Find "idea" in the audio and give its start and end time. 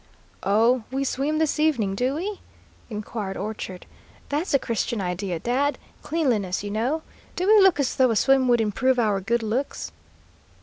4.99-5.37